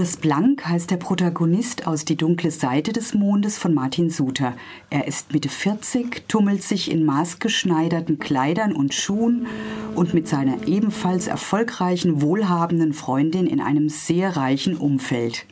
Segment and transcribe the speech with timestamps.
[0.00, 4.54] Urs Blank heißt der Protagonist aus Die dunkle Seite des Mondes von Martin Suter.
[4.88, 9.46] Er ist Mitte 40, tummelt sich in maßgeschneiderten Kleidern und Schuhen
[9.94, 15.44] und mit seiner ebenfalls erfolgreichen, wohlhabenden Freundin in einem sehr reichen Umfeld.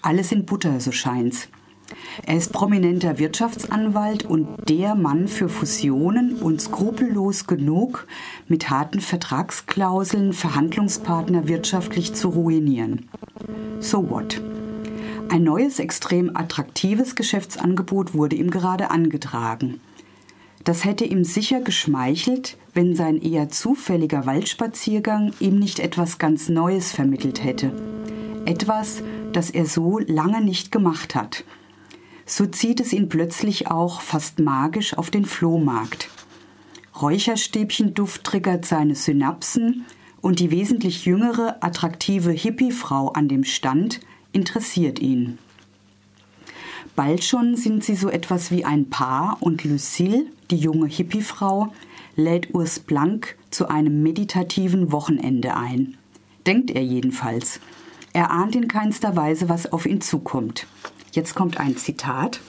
[0.00, 1.48] Alles in Butter, so scheint's.
[2.24, 8.06] Er ist prominenter Wirtschaftsanwalt und der Mann für Fusionen und skrupellos genug,
[8.48, 13.10] mit harten Vertragsklauseln Verhandlungspartner wirtschaftlich zu ruinieren.
[13.84, 14.40] So what?
[15.28, 19.80] Ein neues, extrem attraktives Geschäftsangebot wurde ihm gerade angetragen.
[20.64, 26.92] Das hätte ihm sicher geschmeichelt, wenn sein eher zufälliger Waldspaziergang ihm nicht etwas ganz Neues
[26.92, 27.72] vermittelt hätte.
[28.46, 29.02] Etwas,
[29.32, 31.44] das er so lange nicht gemacht hat–
[32.26, 36.08] so zieht es ihn plötzlich auch fast magisch auf den Flohmarkt.
[37.00, 39.84] Räucherstäbchenduft triggert seine Synapsen
[40.24, 44.00] und die wesentlich jüngere, attraktive Hippie-Frau an dem Stand
[44.32, 45.36] interessiert ihn.
[46.96, 51.74] Bald schon sind sie so etwas wie ein Paar und Lucille, die junge Hippie-Frau,
[52.16, 55.98] lädt Urs Blank zu einem meditativen Wochenende ein.
[56.46, 57.60] Denkt er jedenfalls.
[58.14, 60.66] Er ahnt in keinster Weise, was auf ihn zukommt.
[61.12, 62.40] Jetzt kommt ein Zitat.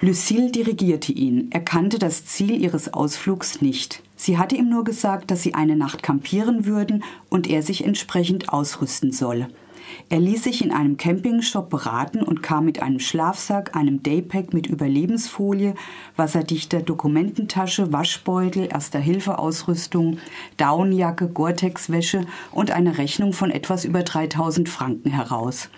[0.00, 1.52] Lucille dirigierte ihn.
[1.52, 4.02] Er kannte das Ziel ihres Ausflugs nicht.
[4.20, 8.50] Sie hatte ihm nur gesagt, dass sie eine Nacht kampieren würden und er sich entsprechend
[8.50, 9.48] ausrüsten solle.
[10.10, 14.66] Er ließ sich in einem Campingshop beraten und kam mit einem Schlafsack, einem Daypack mit
[14.66, 15.74] Überlebensfolie,
[16.16, 20.18] wasserdichter Dokumententasche, Waschbeutel, Erster-Hilfe-Ausrüstung,
[20.58, 25.70] Downjacke, Gore-Tex-Wäsche und eine Rechnung von etwas über 3000 Franken heraus.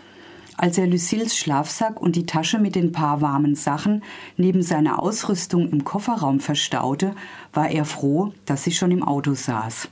[0.62, 4.04] Als er Lucilles Schlafsack und die Tasche mit den paar warmen Sachen
[4.36, 7.16] neben seiner Ausrüstung im Kofferraum verstaute,
[7.52, 9.88] war er froh, dass sie schon im Auto saß.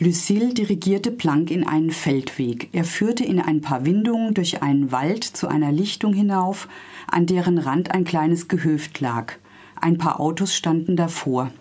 [0.00, 2.70] Lucille dirigierte Planck in einen Feldweg.
[2.72, 6.66] Er führte in ein paar Windungen durch einen Wald zu einer Lichtung hinauf,
[7.06, 9.34] an deren Rand ein kleines Gehöft lag.
[9.80, 11.52] Ein paar Autos standen davor.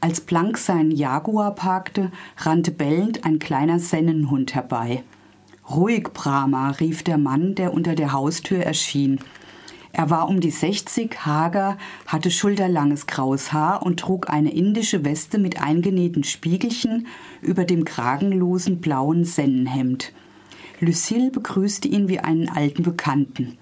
[0.00, 5.02] Als Planck seinen Jaguar parkte, rannte bellend ein kleiner Sennenhund herbei.
[5.70, 9.20] Ruhig, Brahma, rief der Mann, der unter der Haustür erschien.
[9.92, 15.38] Er war um die 60, hager, hatte schulterlanges graues Haar und trug eine indische Weste
[15.38, 17.06] mit eingenähten Spiegelchen
[17.42, 20.12] über dem kragenlosen blauen Sennenhemd.
[20.80, 23.58] Lucille begrüßte ihn wie einen alten Bekannten.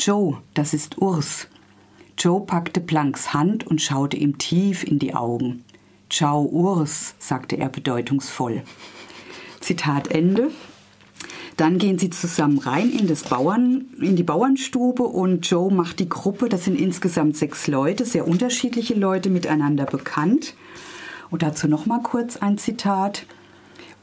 [0.00, 1.48] Joe, das ist Urs.
[2.18, 5.64] Joe packte Planks Hand und schaute ihm tief in die Augen.
[6.10, 8.62] Ciao, Urs, sagte er bedeutungsvoll.
[9.60, 10.50] Zitat Ende.
[11.56, 16.08] Dann gehen sie zusammen rein in, das Bauern, in die Bauernstube und Joe macht die
[16.08, 20.54] Gruppe, das sind insgesamt sechs Leute, sehr unterschiedliche Leute miteinander bekannt.
[21.30, 23.26] Und dazu noch mal kurz ein Zitat.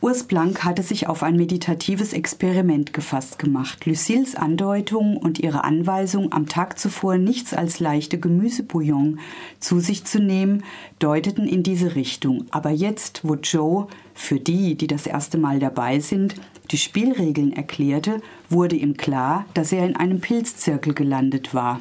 [0.04, 3.86] Urs Blank hatte sich auf ein meditatives Experiment gefasst gemacht.
[3.86, 9.22] Lucilles Andeutung und ihre Anweisung, am Tag zuvor nichts als leichte Gemüsebouillon
[9.62, 10.66] zu sich zu nehmen,
[11.00, 12.48] deuteten in diese Richtung.
[12.52, 16.36] Aber jetzt, wo Joe, für die, die das erste Mal dabei sind,
[16.72, 21.80] die Spielregeln erklärte, wurde ihm klar, dass er in einem Pilzzirkel gelandet war.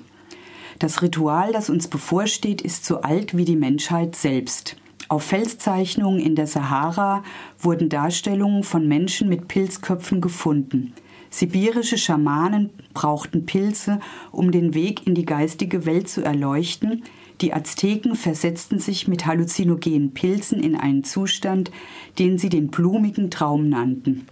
[0.78, 4.76] Das Ritual, das uns bevorsteht, ist so alt wie die Menschheit selbst.
[5.12, 7.22] Auf Felszeichnungen in der Sahara
[7.60, 10.94] wurden Darstellungen von Menschen mit Pilzköpfen gefunden.
[11.28, 14.00] Sibirische Schamanen brauchten Pilze,
[14.30, 17.02] um den Weg in die geistige Welt zu erleuchten.
[17.42, 21.70] Die Azteken versetzten sich mit halluzinogenen Pilzen in einen Zustand,
[22.18, 24.26] den sie den blumigen Traum nannten.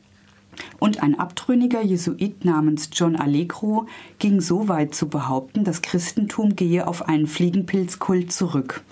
[0.79, 3.87] Und ein abtrünniger Jesuit namens John Allegro
[4.19, 8.83] ging so weit zu behaupten, das Christentum gehe auf einen Fliegenpilzkult zurück.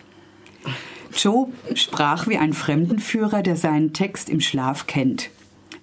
[1.15, 5.31] Joe sprach wie ein Fremdenführer, der seinen Text im Schlaf kennt.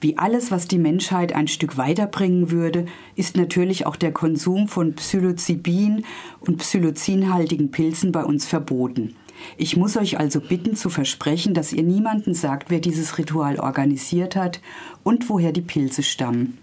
[0.02, 4.94] Wie alles, was die Menschheit ein Stück weiterbringen würde, ist natürlich auch der Konsum von
[4.94, 6.06] Psilocybin
[6.40, 9.16] und psilocinhaltigen Pilzen bei uns verboten.
[9.58, 14.36] Ich muss euch also bitten zu versprechen, dass ihr niemanden sagt, wer dieses Ritual organisiert
[14.36, 14.62] hat
[15.04, 16.58] und woher die Pilze stammen.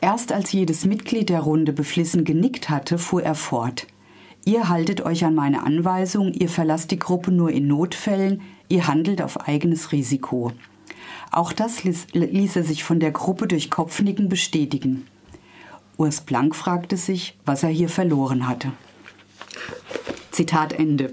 [0.00, 3.86] Erst als jedes Mitglied der Runde beflissen genickt hatte, fuhr er fort.
[4.44, 9.22] Ihr haltet euch an meine Anweisung, ihr verlasst die Gruppe nur in Notfällen, ihr handelt
[9.22, 10.52] auf eigenes Risiko.
[11.30, 15.06] Auch das ließ, ließ er sich von der Gruppe durch Kopfnicken bestätigen.
[15.96, 18.72] Urs Blank fragte sich, was er hier verloren hatte.
[20.30, 21.12] Zitat Ende.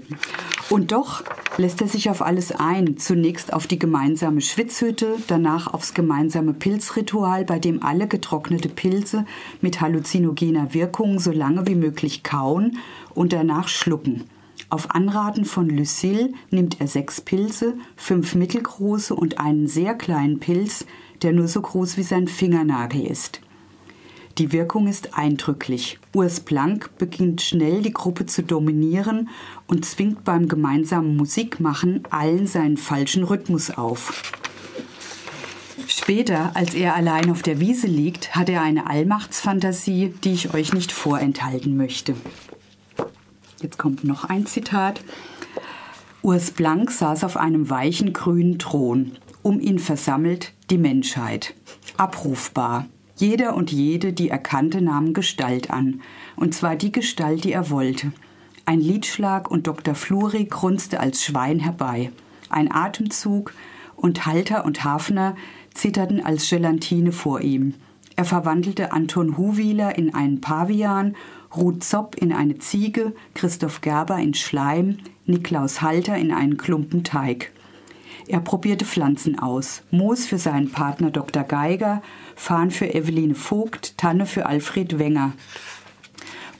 [0.70, 1.22] Und doch
[1.58, 2.96] lässt er sich auf alles ein.
[2.96, 9.26] Zunächst auf die gemeinsame Schwitzhütte, danach aufs gemeinsame Pilzritual, bei dem alle getrocknete Pilze
[9.60, 12.78] mit halluzinogener Wirkung so lange wie möglich kauen
[13.14, 14.24] und danach schlucken.
[14.70, 20.86] Auf Anraten von Lucille nimmt er sechs Pilze, fünf mittelgroße und einen sehr kleinen Pilz,
[21.22, 23.40] der nur so groß wie sein Fingernagel ist.
[24.38, 25.98] Die Wirkung ist eindrücklich.
[26.14, 29.30] Urs Planck beginnt schnell die Gruppe zu dominieren
[29.66, 34.32] und zwingt beim gemeinsamen Musikmachen allen seinen falschen Rhythmus auf.
[35.88, 40.72] Später, als er allein auf der Wiese liegt, hat er eine Allmachtsfantasie, die ich euch
[40.72, 42.14] nicht vorenthalten möchte.
[43.60, 45.02] Jetzt kommt noch ein Zitat.
[46.22, 49.12] Urs Blank saß auf einem weichen grünen Thron,
[49.42, 51.54] um ihn versammelt die Menschheit.
[51.96, 52.86] Abrufbar.
[53.18, 56.02] Jeder und jede, die er kannte, nahmen Gestalt an,
[56.36, 58.12] und zwar die Gestalt, die er wollte.
[58.64, 59.96] Ein Liedschlag und Dr.
[59.96, 62.12] Fluri grunzte als Schwein herbei.
[62.48, 63.54] Ein Atemzug
[63.96, 65.34] und Halter und Hafner
[65.74, 67.74] zitterten als Gelatine vor ihm.
[68.14, 71.16] Er verwandelte Anton Huwieler in einen Pavian,
[71.56, 77.52] Ruth Zopp in eine Ziege, Christoph Gerber in Schleim, Niklaus Halter in einen Klumpen Teig.
[78.26, 79.82] Er probierte Pflanzen aus.
[79.90, 81.44] Moos für seinen Partner Dr.
[81.44, 82.02] Geiger,
[82.34, 85.32] Farn für Eveline Vogt, Tanne für Alfred Wenger.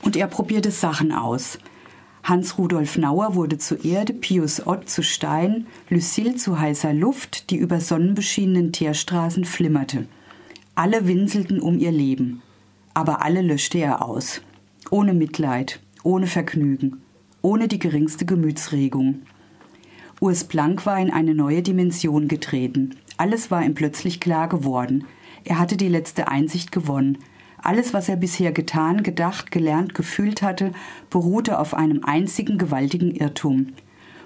[0.01, 1.59] Und er probierte Sachen aus.
[2.23, 7.79] Hans-Rudolf Nauer wurde zu Erde, Pius Ott zu Stein, Lucille zu heißer Luft, die über
[7.79, 10.07] sonnenbeschienenen Teerstraßen flimmerte.
[10.75, 12.41] Alle winselten um ihr Leben,
[12.93, 14.41] aber alle löschte er aus.
[14.91, 17.01] Ohne Mitleid, ohne Vergnügen,
[17.41, 19.21] ohne die geringste Gemütsregung.
[20.19, 22.95] Urs Planck war in eine neue Dimension getreten.
[23.17, 25.05] Alles war ihm plötzlich klar geworden.
[25.45, 27.19] Er hatte die letzte Einsicht gewonnen.
[27.61, 30.71] Alles, was er bisher getan, gedacht, gelernt, gefühlt hatte,
[31.09, 33.73] beruhte auf einem einzigen gewaltigen Irrtum.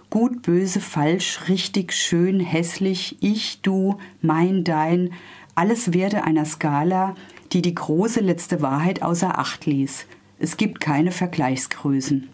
[0.10, 5.12] Gut, böse, falsch, richtig, schön, hässlich, ich, du, mein, dein,
[5.56, 7.16] alles Werte einer Skala,
[7.52, 10.06] die die große letzte Wahrheit außer Acht ließ.
[10.40, 12.30] Es gibt keine Vergleichsgrößen.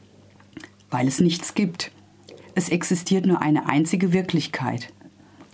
[0.90, 1.92] Weil es nichts gibt.
[2.56, 4.92] Es existiert nur eine einzige Wirklichkeit.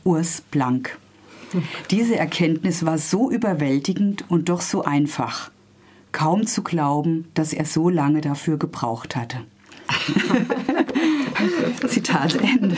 [0.03, 0.97] Urs Blank.
[1.92, 5.51] Diese Erkenntnis war so überwältigend und doch so einfach.
[6.12, 9.42] Kaum zu glauben, dass er so lange dafür gebraucht hatte.
[11.88, 12.77] Zitat Ende.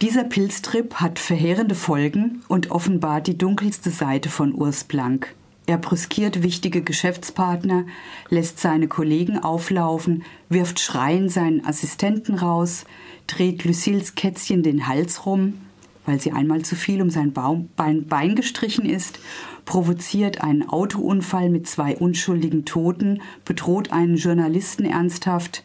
[0.00, 5.34] Dieser Pilztrip hat verheerende Folgen und offenbart die dunkelste Seite von Urs Blank.
[5.70, 7.86] Er brüskiert wichtige Geschäftspartner,
[8.28, 12.86] lässt seine Kollegen auflaufen, wirft schreiend seinen Assistenten raus,
[13.28, 15.60] dreht Lucilles Kätzchen den Hals rum,
[16.06, 19.20] weil sie einmal zu viel um sein Bein gestrichen ist,
[19.64, 25.62] provoziert einen Autounfall mit zwei unschuldigen Toten, bedroht einen Journalisten ernsthaft.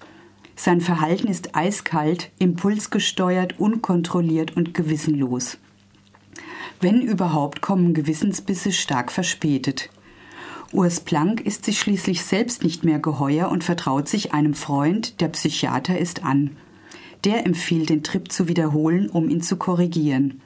[0.56, 5.58] Sein Verhalten ist eiskalt, impulsgesteuert, unkontrolliert und gewissenlos.
[6.80, 9.90] Wenn überhaupt, kommen Gewissensbisse stark verspätet.
[10.76, 15.30] Urs Planck ist sich schließlich selbst nicht mehr geheuer und vertraut sich einem Freund, der
[15.30, 16.58] Psychiater ist, an.
[17.24, 20.42] Der empfiehlt, den Trip zu wiederholen, um ihn zu korrigieren.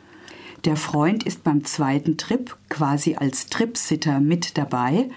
[0.66, 5.10] Der Freund ist beim zweiten Trip quasi als Tripsitter mit dabei,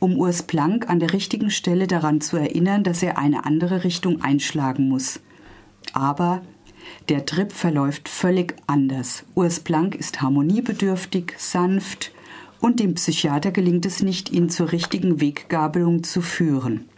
[0.00, 4.22] um Urs Planck an der richtigen Stelle daran zu erinnern, dass er eine andere Richtung
[4.22, 5.20] einschlagen muss.
[5.92, 6.40] Aber
[7.10, 9.24] der Trip verläuft völlig anders.
[9.34, 12.13] Urs Planck ist harmoniebedürftig, sanft
[12.64, 16.88] und dem Psychiater gelingt es nicht, ihn zur richtigen Weggabelung zu führen.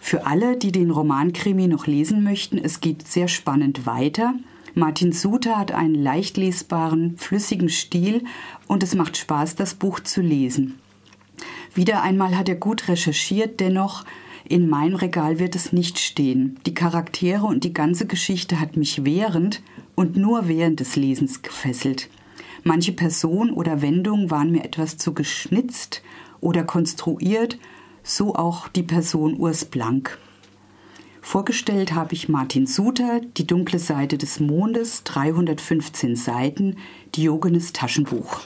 [0.00, 4.34] Für alle, die den Romankrimi noch lesen möchten, es geht sehr spannend weiter.
[4.76, 8.22] Martin Suter hat einen leicht lesbaren, flüssigen Stil
[8.68, 10.78] und es macht Spaß, das Buch zu lesen.
[11.74, 14.04] Wieder einmal hat er gut recherchiert, dennoch
[14.48, 16.60] in meinem Regal wird es nicht stehen.
[16.66, 19.60] Die Charaktere und die ganze Geschichte hat mich während
[19.96, 22.08] und nur während des Lesens gefesselt.
[22.62, 26.02] Manche Person oder Wendung waren mir etwas zu geschnitzt
[26.40, 27.58] oder konstruiert,
[28.02, 30.18] so auch die Person Urs Blank.
[31.22, 36.76] Vorgestellt habe ich Martin Suter, Die dunkle Seite des Mondes, 315 Seiten,
[37.14, 38.40] Diogenes Taschenbuch.